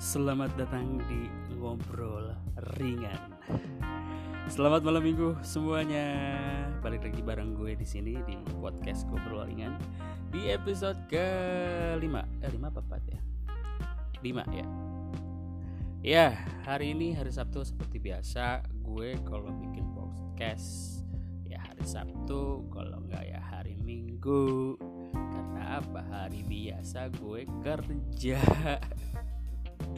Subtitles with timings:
[0.00, 1.28] Selamat datang di
[1.60, 2.32] ngobrol
[2.80, 3.36] ringan.
[4.48, 6.08] Selamat malam minggu semuanya.
[6.80, 8.32] Balik lagi bareng gue di sini di
[8.64, 9.76] podcast ngobrol ringan
[10.32, 11.20] di episode ke
[12.00, 12.00] 5
[12.40, 13.20] Eh 5 apa 4 ya?
[14.24, 14.66] 5 ya.
[16.00, 16.26] Ya,
[16.64, 21.04] hari ini hari Sabtu seperti biasa gue kalau bikin podcast
[21.44, 24.80] ya hari Sabtu, kalau enggak ya hari Minggu.
[25.12, 26.00] Karena apa?
[26.08, 28.40] Hari biasa gue kerja.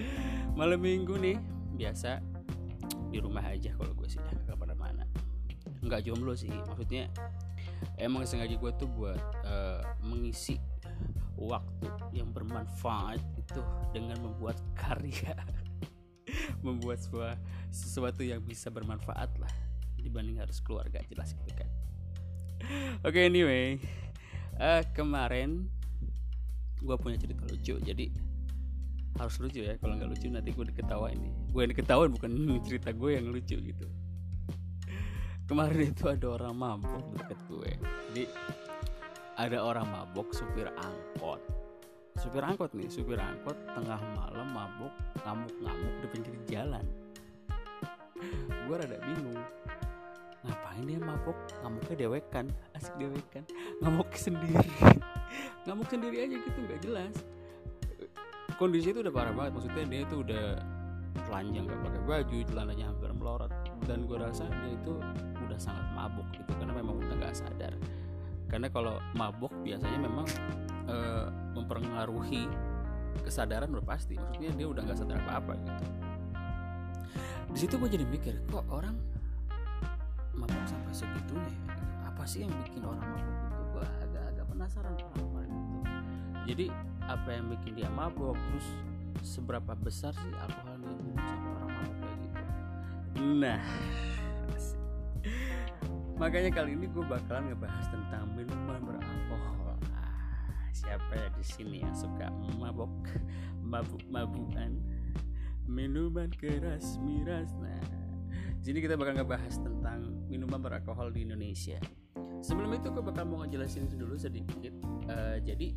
[0.58, 1.36] malam minggu nih
[1.76, 2.20] biasa
[3.12, 5.04] di rumah aja kalau gue sih nggak pada mana
[5.82, 7.10] nggak jomblo sih maksudnya
[7.98, 10.60] emang sengaja gue tuh buat uh, mengisi
[11.36, 13.60] waktu yang bermanfaat itu
[13.90, 15.34] dengan membuat karya.
[16.62, 17.34] Membuat sebuah
[17.74, 19.50] sesuatu yang bisa bermanfaat lah
[19.98, 21.68] dibanding harus keluarga jelas gitu kan.
[23.02, 23.82] Oke okay, anyway
[24.62, 25.66] uh, kemarin
[26.82, 28.06] gue punya cerita lucu jadi
[29.20, 32.30] harus lucu ya kalau nggak lucu nanti gue diketawain nih gue yang diketawain bukan
[32.66, 33.86] cerita gue yang lucu gitu.
[35.42, 37.70] Kemarin itu ada orang mabuk deket gue.
[38.08, 38.24] Jadi
[39.36, 41.44] ada orang mabuk supir angkot.
[42.16, 44.94] Supir angkot nih supir angkot tengah malam mabuk
[45.26, 46.86] ngamuk-ngamuk di pinggir jalan.
[48.64, 49.44] Gue rada bingung.
[50.46, 52.46] Ngapain dia mabuk ngamuknya dewekan.
[52.72, 53.44] Asik dewekan.
[53.84, 54.72] Ngamuk sendiri.
[55.68, 57.12] Ngamuk sendiri aja gitu nggak jelas
[58.62, 60.46] kondisi itu udah parah banget maksudnya dia itu udah
[61.26, 63.52] telanjang gak pakai baju celananya hampir melorot.
[63.82, 64.94] Dan gue rasa dia itu
[65.42, 67.74] udah sangat mabuk gitu karena memang udah gak sadar.
[68.46, 70.28] Karena kalau mabuk biasanya memang
[70.86, 70.96] e,
[71.58, 72.46] mempengaruhi
[73.26, 74.14] kesadaran udah pasti.
[74.14, 75.84] Maksudnya dia udah gak sadar apa apa gitu.
[77.52, 78.94] Di situ gue jadi mikir kok orang
[80.32, 81.74] mabuk sampai segitunya ya?
[82.08, 85.80] apa sih yang bikin orang mabuk itu gue agak-agak penasaran kemarin itu
[86.48, 86.66] jadi
[87.08, 88.66] apa yang bikin dia mabok terus
[89.22, 92.40] seberapa besar sih alkohol yang sama orang mabok kayak gitu?
[93.42, 93.62] Nah
[96.22, 99.74] makanya kali ini gue bakalan ngebahas tentang minuman beralkohol.
[99.90, 100.14] Nah,
[100.70, 102.90] siapa ya di sini yang suka mabok
[103.72, 104.78] mabuk mabukan?
[105.66, 107.54] Minuman keras miras.
[107.58, 107.82] Nah
[108.62, 111.82] sini kita bakal ngebahas tentang minuman beralkohol di Indonesia.
[112.42, 114.74] Sebelum itu gue bakal mau ngejelasin dulu sedikit.
[115.06, 115.74] Uh, jadi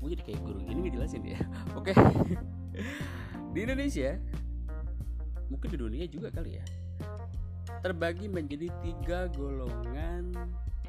[0.00, 1.40] gue jadi kayak guru gini ngejelasin ya
[1.78, 1.92] oke
[3.52, 4.16] di Indonesia
[5.52, 6.64] mungkin di dunia juga kali ya
[7.84, 10.32] terbagi menjadi tiga golongan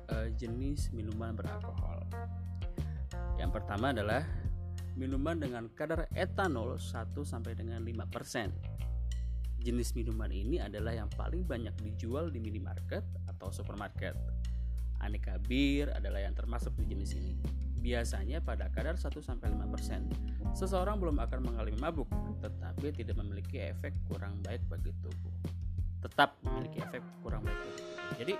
[0.07, 2.07] uh, jenis minuman beralkohol
[3.35, 4.23] yang pertama adalah
[4.95, 9.61] minuman dengan kadar etanol 1 sampai dengan 5%.
[9.61, 14.17] Jenis minuman ini adalah yang paling banyak dijual di minimarket atau supermarket.
[15.01, 17.33] Aneka bir adalah yang termasuk di jenis ini
[17.81, 19.41] biasanya pada kadar 1-5%.
[20.53, 22.07] Seseorang belum akan mengalami mabuk,
[22.39, 25.33] tetapi tidak memiliki efek kurang baik bagi tubuh.
[26.05, 27.97] Tetap memiliki efek kurang baik bagi tubuh.
[28.21, 28.33] Jadi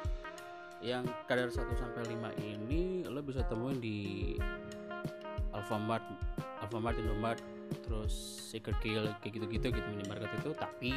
[0.81, 1.65] yang kadar 1-5
[2.41, 4.33] ini lo bisa temuin di
[5.51, 6.05] Alfamart,
[6.63, 7.41] Alfamart, Indomart,
[7.85, 8.13] terus
[8.49, 10.53] Secret Kill kayak gitu-gitu gitu minimarket itu.
[10.55, 10.93] Tapi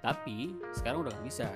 [0.00, 1.48] tapi sekarang udah gak bisa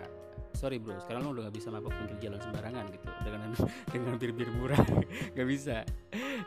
[0.54, 3.06] sorry bro sekarang lo udah gak bisa mabok pinggir jalan sembarangan gitu.
[3.26, 3.50] Dengan
[3.92, 4.84] dengan bir-bir murah
[5.37, 5.82] gak bisa.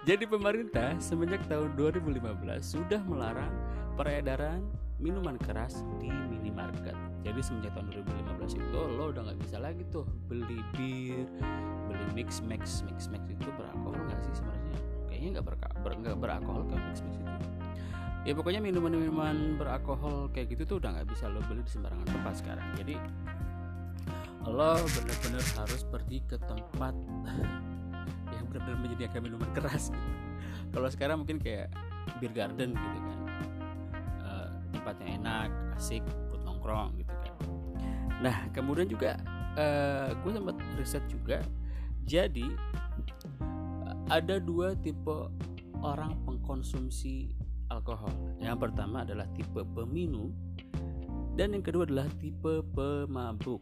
[0.07, 2.23] Jadi pemerintah semenjak tahun 2015
[2.63, 3.51] sudah melarang
[3.99, 4.63] peredaran
[4.97, 6.95] minuman keras di minimarket.
[7.21, 11.27] Jadi semenjak tahun 2015 itu lo udah nggak bisa lagi tuh beli bir
[11.85, 14.77] beli mix mix mix mix itu beralkohol nggak sih sebenarnya?
[15.05, 17.29] Kayaknya nggak ber, ber, beralkohol kan mix mix itu.
[18.25, 22.33] Ya pokoknya minuman-minuman beralkohol kayak gitu tuh udah nggak bisa lo beli di sembarangan tempat
[22.41, 22.67] sekarang.
[22.75, 22.95] Jadi
[24.47, 26.95] lo bener-bener harus pergi ke tempat
[28.35, 29.91] yang benar-benar menyediakan minuman keras.
[29.91, 30.11] Gitu.
[30.73, 31.67] kalau sekarang mungkin kayak
[32.23, 33.19] beer garden gitu kan.
[34.23, 37.33] Uh, tempatnya enak asik buat nongkrong gitu kan.
[38.23, 39.19] Nah kemudian juga
[39.59, 41.43] uh, gue sempat riset juga
[42.07, 42.47] jadi
[44.07, 45.27] ada dua tipe
[45.83, 47.35] orang pengkonsumsi
[47.67, 48.15] alkohol.
[48.39, 50.31] Yang pertama adalah tipe peminum
[51.37, 53.61] dan yang kedua adalah tipe pemabuk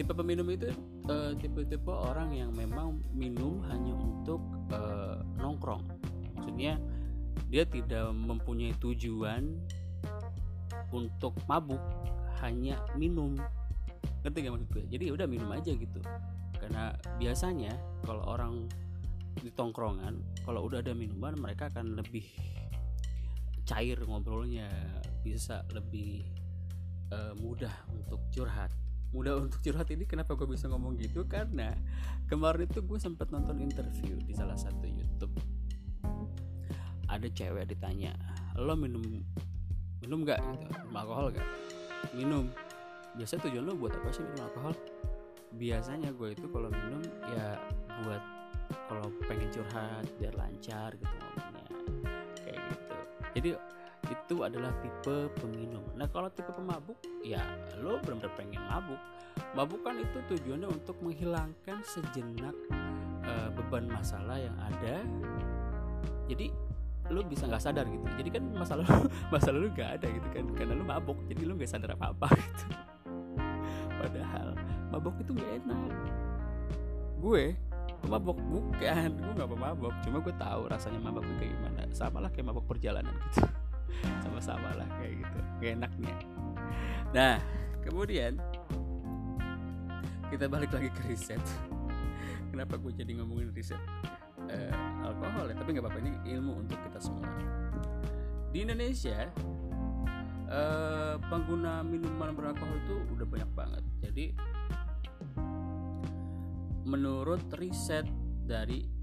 [0.00, 0.72] tipe peminum itu
[1.12, 4.40] uh, tipe-tipe orang yang memang minum hanya untuk
[4.72, 5.84] uh, nongkrong.
[6.32, 6.80] Maksudnya
[7.52, 9.60] dia tidak mempunyai tujuan
[10.88, 11.84] untuk mabuk
[12.40, 13.36] hanya minum.
[14.24, 14.84] Ngerti gak maksud gue?
[14.88, 16.00] Jadi ya udah minum aja gitu.
[16.56, 18.72] Karena biasanya kalau orang
[19.36, 20.16] di tongkrongan
[20.48, 22.24] kalau udah ada minuman mereka akan lebih
[23.68, 24.66] cair ngobrolnya
[25.20, 26.24] bisa lebih
[27.12, 28.72] uh, mudah untuk curhat
[29.10, 31.26] mudah untuk curhat ini kenapa gue bisa ngomong gitu?
[31.26, 31.74] Karena
[32.30, 35.34] kemarin itu gue sempat nonton interview di salah satu YouTube.
[37.10, 38.14] Ada cewek ditanya
[38.54, 39.02] lo minum
[39.98, 40.38] minum nggak?
[40.38, 40.66] Gitu.
[40.70, 41.48] Minum alkohol gak
[42.14, 42.44] minum.
[43.18, 44.74] Biasa tujuan lo buat apa sih minum alkohol?
[45.58, 47.02] Biasanya gue itu kalau minum
[47.34, 47.58] ya
[48.06, 48.22] buat
[48.86, 51.66] kalau pengen curhat biar lancar gitu ngomongnya.
[52.46, 52.94] Kayak gitu.
[53.34, 53.50] Jadi
[54.30, 56.94] itu adalah tipe peminum nah kalau tipe pemabuk
[57.26, 57.42] ya
[57.82, 59.00] lo benar-benar pengen mabuk.
[59.58, 62.54] Mabuk kan itu tujuannya untuk menghilangkan sejenak
[63.26, 65.02] uh, beban masalah yang ada.
[66.30, 66.54] Jadi
[67.10, 68.06] lu bisa nggak sadar gitu.
[68.20, 70.44] Jadi kan masalah lu masalah lu nggak ada gitu kan.
[70.54, 72.64] Karena lu mabuk jadi lu nggak sadar apa apa gitu.
[73.98, 74.48] Padahal
[74.94, 75.90] mabuk itu gak enak.
[77.18, 77.58] Gue
[78.06, 79.10] mabok bukan.
[79.10, 81.82] Gue nggak mabok cuma gue tahu rasanya mabok kayak gimana.
[81.90, 83.59] Sama lah kayak mabok perjalanan gitu
[84.22, 85.38] sama-sama lah kayak gitu.
[85.60, 86.16] Gak enaknya.
[87.12, 87.36] Nah
[87.82, 88.38] kemudian
[90.30, 91.42] kita balik lagi ke riset.
[92.50, 93.80] Kenapa gue jadi ngomongin riset?
[94.50, 97.30] Uh, alkohol ya tapi nggak apa-apa ini ilmu untuk kita semua.
[98.50, 99.30] Di Indonesia
[100.50, 103.84] uh, pengguna minuman beralkohol itu udah banyak banget.
[104.02, 104.26] Jadi
[106.82, 108.06] menurut riset
[108.42, 108.99] dari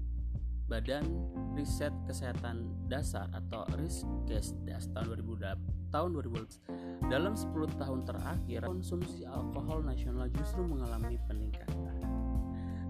[0.68, 1.08] Badan
[1.56, 9.80] Riset Kesehatan Dasar atau Riskesdas tahun 2000 tahun 2000 dalam 10 tahun terakhir konsumsi alkohol
[9.80, 12.04] nasional justru mengalami peningkatan.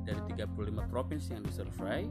[0.02, 2.08] Dari 35 provinsi yang disurvei,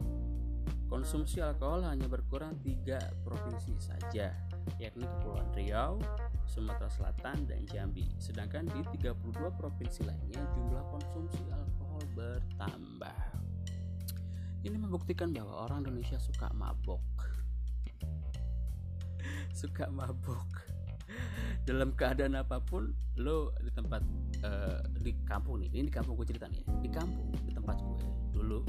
[0.88, 4.32] konsumsi alkohol hanya berkurang tiga provinsi saja,
[4.78, 5.98] yakni Kepulauan Riau,
[6.46, 8.08] Sumatera Selatan, dan Jambi.
[8.22, 13.47] Sedangkan di 32 provinsi lainnya jumlah konsumsi alkohol bertambah.
[14.68, 17.08] Ini membuktikan bahwa orang Indonesia suka mabok.
[19.64, 20.68] suka mabok.
[21.64, 24.04] Dalam keadaan apa pun, lo di tempat
[24.44, 28.18] uh, di kampung nih, ini di kampung gue cerita nih, di kampung di tempat gue
[28.38, 28.62] dulu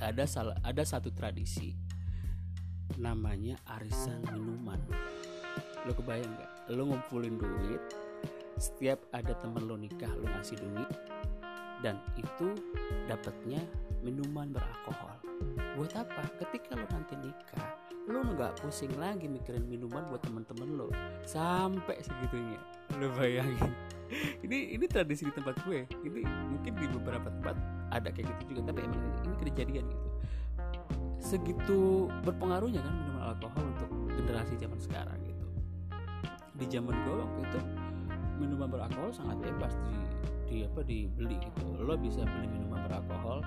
[0.00, 1.72] ada salah ada satu tradisi
[3.00, 4.80] namanya arisan minuman
[5.88, 7.82] lo kebayang nggak lo ngumpulin duit
[8.60, 10.90] setiap ada temen lo nikah lo ngasih duit
[11.80, 12.56] dan itu
[13.08, 13.60] dapatnya
[14.04, 15.16] minuman beralkohol.
[15.76, 16.28] Buat apa?
[16.40, 17.80] Ketika lo nanti nikah
[18.10, 20.88] lo nggak pusing lagi mikirin minuman buat temen-temen lo.
[21.22, 22.58] Sampai segitunya.
[22.98, 23.70] Lo bayangin.
[24.42, 25.86] Ini ini tradisi di tempat gue.
[26.02, 27.54] Ini mungkin di beberapa tempat
[27.94, 30.08] ada kayak gitu juga tapi emang ini, kejadian gitu.
[31.22, 35.46] Segitu berpengaruhnya kan minuman alkohol untuk generasi zaman sekarang gitu.
[36.58, 37.58] Di zaman gue waktu itu
[38.40, 39.96] minuman beralkohol sangat bebas di
[40.48, 41.66] di apa dibeli gitu.
[41.84, 43.44] Lo bisa beli minuman beralkohol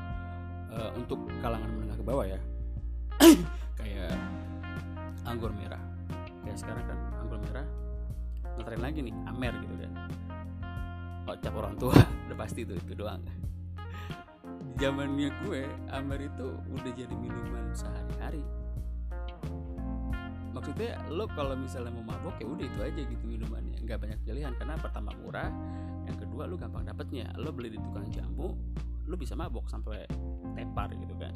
[0.69, 2.39] uh, untuk kalangan menengah ke bawah ya.
[3.81, 4.13] Kayak
[5.25, 5.81] anggur merah.
[6.45, 7.65] Kayak sekarang kan anggur merah
[8.53, 9.91] ngetren lagi nih amer gitu kan.
[11.23, 11.95] Oh cap orang tua
[12.29, 13.23] udah pasti itu itu doang.
[14.79, 18.43] Zamannya gue Amer itu udah jadi minuman sehari-hari.
[20.51, 24.53] Maksudnya lo kalau misalnya mau mabok ya udah itu aja gitu minumannya nggak banyak pilihan
[24.55, 25.51] karena pertama murah
[26.07, 27.31] yang kedua lo gampang dapetnya.
[27.39, 28.51] Lo beli di tukang jamu
[29.03, 30.07] lo bisa mabok sampai
[30.55, 31.35] tepar gitu kan.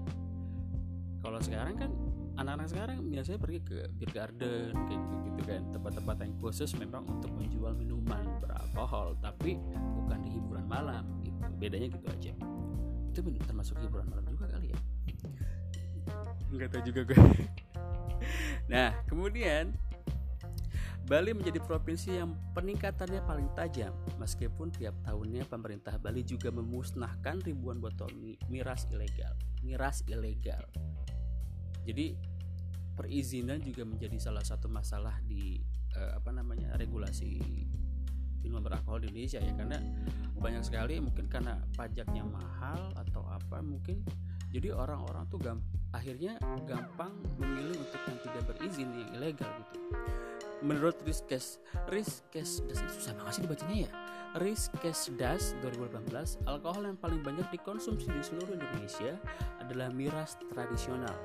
[1.19, 1.91] Kalau sekarang kan
[2.37, 5.61] anak-anak sekarang biasanya pergi ke beer garden kayak gitu gitu kan.
[5.75, 9.59] Tempat-tempat yang khusus memang untuk menjual minuman beralkohol tapi
[9.99, 11.39] bukan di hiburan malam gitu.
[11.59, 12.33] Bedanya gitu aja.
[13.11, 14.79] Itu termasuk hiburan malam juga kali ya.
[16.53, 17.19] Nggak tahu juga gue.
[18.71, 19.75] Nah kemudian
[21.07, 23.95] Bali menjadi provinsi yang peningkatannya paling tajam.
[24.19, 28.11] Meskipun tiap tahunnya pemerintah Bali juga memusnahkan ribuan botol
[28.51, 29.31] miras ilegal
[29.63, 30.63] miras ilegal.
[31.87, 32.15] Jadi
[32.95, 35.61] perizinan juga menjadi salah satu masalah di
[35.95, 37.39] eh, apa namanya regulasi
[38.43, 39.53] minuman beralkohol di Indonesia ya.
[39.55, 39.79] Karena
[40.37, 44.03] banyak sekali mungkin karena pajaknya mahal atau apa mungkin.
[44.47, 49.79] Jadi orang-orang tuh gamp akhirnya gampang memilih untuk yang tidak berizin yang ilegal gitu
[50.65, 53.91] menurut Riskes Riskes das itu susah banget sih dibacanya ya
[54.37, 59.17] Riskes Das 2018 alkohol yang paling banyak dikonsumsi di seluruh Indonesia
[59.63, 61.15] adalah miras tradisional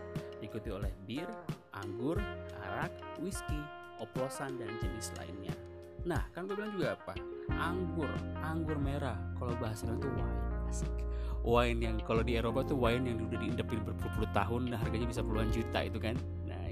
[0.40, 1.28] diikuti oleh bir,
[1.76, 2.18] anggur,
[2.66, 3.60] arak, whisky,
[4.00, 5.54] oplosan dan jenis lainnya
[6.02, 7.14] Nah, kan gue bilang juga apa?
[7.54, 8.10] Anggur,
[8.42, 9.18] anggur merah.
[9.38, 10.94] Kalau bahasa itu wine, asik.
[11.42, 15.22] Wine yang kalau di Eropa tuh wine yang udah diindepin berpuluh-puluh tahun, nah harganya bisa
[15.22, 16.18] puluhan juta itu kan.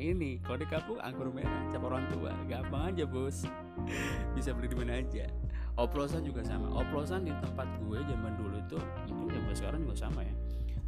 [0.00, 3.44] Ini kalau di kampung anggur merah, cap orang tua, gampang aja bos.
[4.36, 5.28] bisa beli di mana aja.
[5.76, 6.72] Oplosan juga sama.
[6.72, 8.80] Oplosan di tempat gue zaman dulu itu
[9.12, 10.32] mungkin zaman sekarang juga sama ya.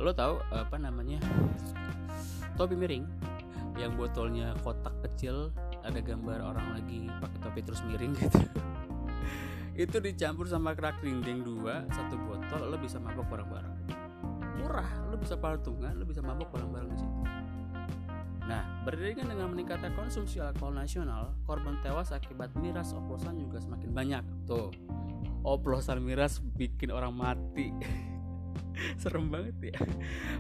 [0.01, 1.21] Lo tau apa namanya?
[2.57, 3.05] Topi miring
[3.77, 8.41] yang botolnya kotak kecil ada gambar orang lagi pakai topi terus miring gitu
[9.83, 13.77] itu dicampur sama kerak dinding dua satu botol lo bisa mabok bareng-bareng
[14.61, 17.32] murah lo bisa patungan lo bisa mabok bareng-bareng di situ
[18.83, 24.25] beriringan dengan meningkatnya konsumsi alkohol nasional, korban tewas akibat miras oplosan juga semakin banyak.
[24.47, 24.75] Tuh,
[25.47, 27.71] oplosan miras bikin orang mati.
[29.01, 29.79] Serem banget ya.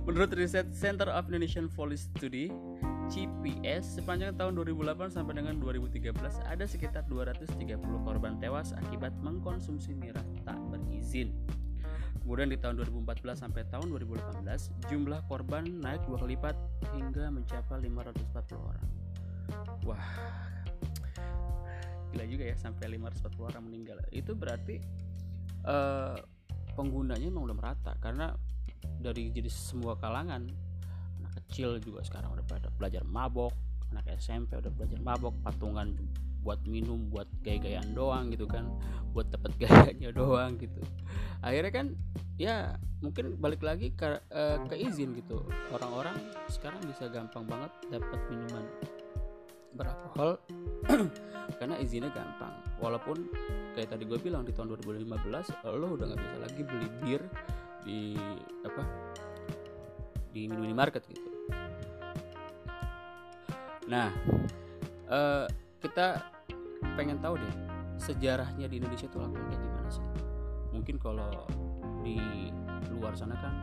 [0.02, 2.50] Menurut riset Center of Indonesian Police Study,
[3.12, 6.16] CPS sepanjang tahun 2008 sampai dengan 2013
[6.49, 11.30] ada sekitar 230 korban tewas akibat mengkonsumsi miras tak berizin.
[12.23, 14.47] Kemudian di tahun 2014 sampai tahun 2018
[14.87, 16.55] jumlah korban naik dua kali lipat
[16.95, 18.88] hingga mencapai 540 orang.
[19.83, 20.07] Wah,
[22.14, 23.99] gila juga ya sampai 540 orang meninggal.
[24.14, 24.79] Itu berarti
[25.67, 26.14] uh,
[26.79, 28.31] penggunanya memang udah merata karena
[29.02, 30.47] dari jadi semua kalangan
[31.33, 33.52] kecil juga sekarang udah pada belajar mabok
[33.93, 35.93] anak SMP udah belajar mabok patungan
[36.43, 38.70] buat minum buat gaya-gayaan doang gitu kan
[39.12, 40.80] buat dapet gayanya doang gitu.
[41.44, 41.87] Akhirnya kan
[42.40, 45.44] ya mungkin balik lagi ke, uh, ke izin gitu.
[45.75, 46.16] Orang-orang
[46.49, 48.64] sekarang bisa gampang banget dapat minuman
[49.72, 50.37] beralkohol
[51.58, 52.54] karena izinnya gampang.
[52.80, 53.28] Walaupun
[53.76, 55.11] kayak tadi gue bilang di tahun 2015
[55.76, 57.22] lo udah nggak bisa lagi beli bir
[57.82, 58.14] di
[58.64, 58.82] apa
[60.32, 61.28] di minimarket gitu.
[63.90, 64.08] Nah,
[65.11, 65.44] uh,
[65.82, 66.32] kita
[66.95, 67.55] pengen tahu deh
[68.01, 70.07] sejarahnya di Indonesia itu lakukan kayak gimana sih?
[70.73, 71.47] Mungkin kalau
[72.03, 72.19] di
[72.91, 73.55] luar sana kan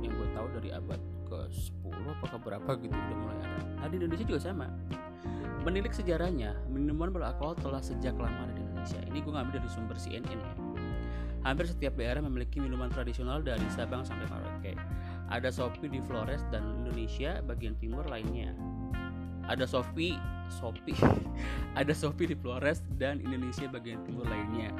[0.00, 3.60] yang gue tahu dari abad ke 10 apa ke berapa gitu udah mulai ada.
[3.80, 4.66] Nah di Indonesia juga sama.
[5.64, 9.00] Menilik sejarahnya, minuman beralkohol telah sejak lama ada di Indonesia.
[9.08, 10.52] Ini gue ngambil dari sumber CNN ya.
[11.44, 14.76] Hampir setiap daerah memiliki minuman tradisional dari Sabang sampai Merauke.
[15.32, 18.52] Ada Sopi di Flores dan Indonesia bagian timur lainnya
[19.48, 20.16] ada Sofi
[20.48, 20.94] Sofi
[21.80, 24.70] ada Sofi di Flores dan Indonesia bagian timur lainnya.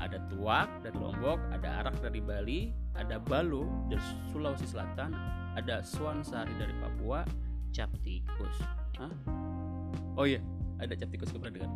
[0.00, 4.00] Ada Tuak dari Lombok ada Arak dari Bali ada Balu dari
[4.32, 5.12] Sulawesi Selatan
[5.52, 7.20] ada Swansari dari Papua
[7.70, 8.80] Cap Tikus
[10.16, 10.40] oh iya
[10.80, 11.68] ada cap tikus dengar.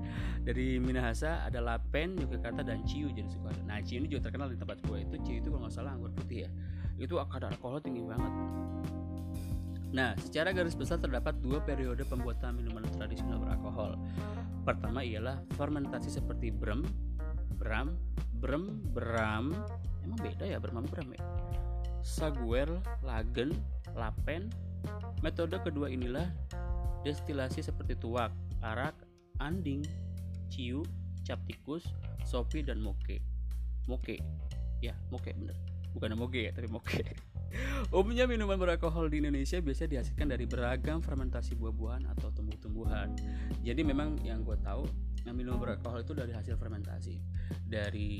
[0.48, 4.56] Dari Minahasa ada Lapen Yogyakarta dan Ciu jadi suka nah Ciu ini juga terkenal di
[4.56, 6.50] tempat gue itu Ciu itu kalau nggak salah anggur putih ya.
[6.96, 8.32] Itu kadar alkohol tinggi banget
[9.94, 13.94] Nah, secara garis besar terdapat dua periode pembuatan minuman tradisional beralkohol.
[14.66, 16.82] Pertama ialah fermentasi seperti brem,
[17.54, 17.94] bram,
[18.42, 19.54] brem, bram.
[20.02, 21.22] Emang beda ya brem bram ya?
[22.02, 22.66] Saguer,
[23.06, 23.54] lagen,
[23.94, 24.50] lapen.
[25.22, 26.26] Metode kedua inilah
[27.06, 28.34] destilasi seperti tuak,
[28.66, 28.98] arak,
[29.38, 29.86] anding,
[30.50, 30.82] ciu,
[31.22, 31.86] cap tikus,
[32.26, 33.22] sopi dan moke.
[33.86, 34.18] Moke.
[34.82, 35.54] Ya, moke bener.
[35.94, 36.98] Bukan moge ya, tapi moke.
[37.94, 43.14] Umumnya minuman beralkohol di Indonesia biasa dihasilkan dari beragam fermentasi buah-buahan atau tumbuh-tumbuhan.
[43.62, 44.84] Jadi memang yang gue tahu,
[45.24, 47.16] yang minuman beralkohol itu dari hasil fermentasi
[47.64, 48.10] dari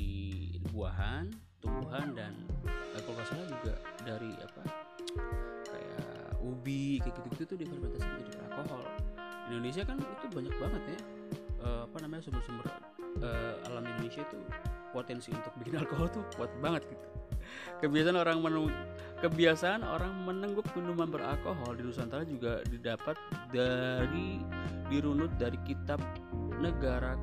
[0.71, 1.29] buahan,
[1.59, 2.33] tumbuhan dan
[2.67, 3.73] eh, kalau nggak salah juga
[4.05, 4.63] dari apa
[5.65, 8.83] kayak ubi kayak gitu-gitu tuh difermentasi menjadi beralkohol.
[9.45, 10.99] Indonesia kan itu banyak banget ya
[11.65, 12.65] uh, apa namanya sumber-sumber
[13.21, 14.37] uh, alam Indonesia itu
[14.93, 17.07] potensi untuk bikin alkohol tuh kuat banget gitu
[17.81, 18.69] kebiasaan orang menu
[19.23, 23.15] kebiasaan orang menengguk minuman beralkohol di Nusantara juga didapat
[23.49, 24.43] dari
[24.91, 26.03] dirunut dari kitab
[26.59, 27.15] negara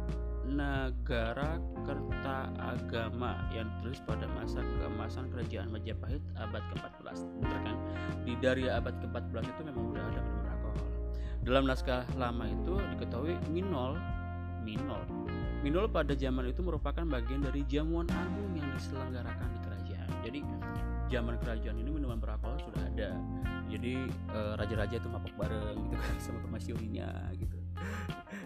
[0.42, 7.76] negara kerta agama yang ditulis pada masa keemasan kerajaan Majapahit abad ke-14 bener kan?
[8.26, 10.88] Di dari abad ke-14 itu memang udah ada minuman alkohol.
[11.46, 13.94] Dalam naskah lama itu diketahui minol
[14.62, 15.02] minol.
[15.62, 19.61] Minol pada zaman itu merupakan bagian dari jamuan agung yang diselenggarakan di
[20.20, 20.40] jadi
[21.12, 23.10] zaman kerajaan ini minuman beralkohol sudah ada.
[23.68, 27.58] Jadi uh, raja-raja itu mabok bareng gitu kan sama permasyurinya gitu.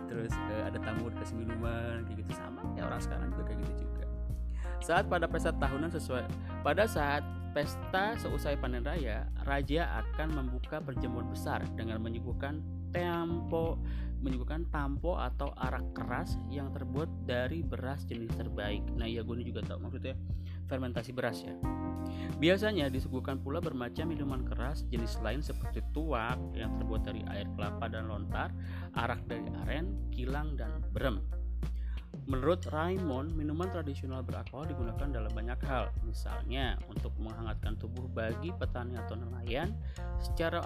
[0.07, 2.31] Terus uh, ada tamu dikasih minuman kayak gitu.
[2.35, 4.05] Sama ya orang sekarang juga kayak gitu juga.
[4.83, 6.25] Saat pada pesta tahunan sesuai
[6.67, 7.23] pada saat
[7.55, 12.61] pesta seusai panen raya raja akan membuka perjamuan besar dengan menyuguhkan
[12.93, 13.81] tempo
[14.21, 18.83] menyuguhkan tampo atau arak keras yang terbuat dari beras jenis terbaik.
[18.97, 20.17] Nah, ya gue juga tahu maksudnya
[20.67, 21.55] fermentasi beras ya.
[22.37, 27.89] Biasanya disuguhkan pula bermacam minuman keras jenis lain seperti tuak yang terbuat dari air kelapa
[27.89, 28.53] dan lontar,
[28.93, 31.25] arak dari aren, kilang, dan brem.
[32.27, 38.99] Menurut Raymond, minuman tradisional beralkohol digunakan dalam banyak hal, misalnya untuk menghangatkan tubuh bagi petani
[38.99, 39.71] atau nelayan,
[40.19, 40.65] secara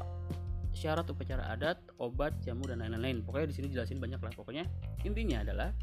[0.72, 3.22] syarat upacara adat, obat, jamu dan lain-lain.
[3.26, 4.32] Pokoknya di sini jelasin banyak lah.
[4.32, 4.64] Pokoknya
[5.02, 5.74] intinya adalah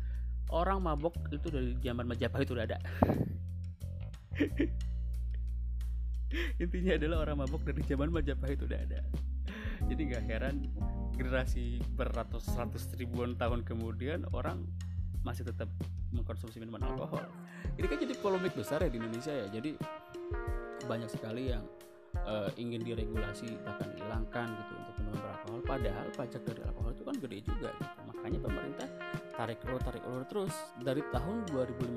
[0.51, 2.79] orang mabok itu dari zaman Majapahit udah ada.
[6.63, 9.01] intinya adalah orang mabok dari zaman Majapahit udah ada.
[9.88, 10.65] Jadi gak heran
[11.13, 14.65] generasi beratus-ratus ribuan tahun kemudian orang
[15.22, 15.70] masih tetap
[16.13, 17.25] mengkonsumsi minuman alkohol.
[17.77, 19.48] Ini kan jadi polemik besar ya di Indonesia ya.
[19.51, 19.75] Jadi
[20.88, 21.63] banyak sekali yang
[22.25, 25.62] uh, ingin diregulasi bahkan hilangkan gitu untuk minuman beralkohol.
[25.67, 28.00] Padahal pajak dari alkohol itu kan gede juga gitu.
[28.08, 28.89] makanya pemerintah
[29.38, 30.25] tarik ulur tarik ulur.
[30.25, 31.94] Terus dari tahun 2015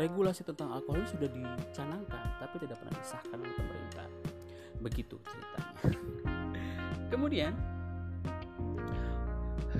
[0.00, 4.08] regulasi tentang alkohol sudah dicanangkan tapi tidak pernah disahkan oleh pemerintah.
[4.80, 5.76] Begitu ceritanya.
[7.12, 7.52] Kemudian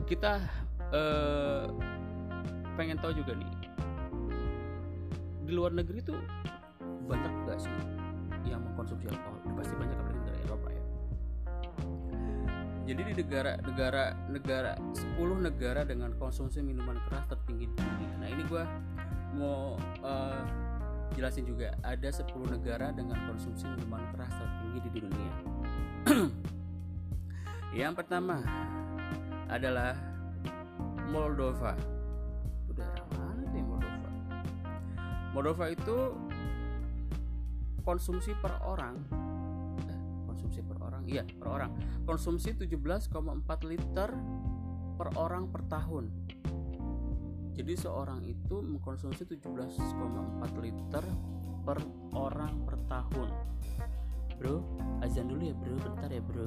[0.04, 0.44] kita
[0.92, 1.72] uh,
[2.76, 3.52] pengen tahu juga nih
[5.48, 6.20] di luar negeri tuh
[7.08, 7.72] banyak gak sih
[8.44, 9.40] yang mengkonsumsi alkohol?
[9.56, 10.17] Pasti banyak ya
[12.88, 18.12] jadi di negara negara negara 10 negara dengan konsumsi minuman keras tertinggi di dunia.
[18.16, 18.64] Nah ini gue
[19.36, 20.40] mau uh,
[21.12, 21.76] jelasin juga.
[21.84, 25.32] Ada 10 negara dengan konsumsi minuman keras tertinggi di dunia.
[27.84, 28.40] Yang pertama
[29.52, 29.92] adalah
[31.12, 31.76] Moldova.
[32.72, 34.10] Daerah mana sih Moldova?
[35.36, 36.16] Moldova itu
[37.84, 39.27] konsumsi per orang
[41.08, 41.72] iya per orang.
[42.04, 43.08] Konsumsi 17,4
[43.64, 44.10] liter
[45.00, 46.04] per orang per tahun.
[47.56, 51.04] Jadi seorang itu mengkonsumsi 17,4 liter
[51.64, 51.78] per
[52.14, 53.28] orang per tahun.
[54.38, 54.62] Bro
[55.02, 55.74] azan dulu ya bro.
[55.80, 56.46] Bentar ya bro